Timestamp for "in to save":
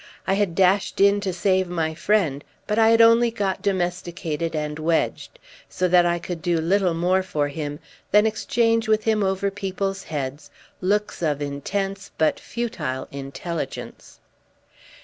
0.99-1.67